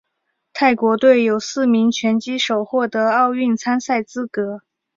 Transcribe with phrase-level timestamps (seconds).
[0.51, 4.63] 泰国队有四名拳击手获得奥运参赛资格。